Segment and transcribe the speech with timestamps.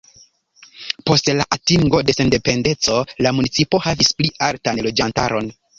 [1.09, 5.59] Post la atingo de sendependeco la municipo havis pli altan loĝantaron.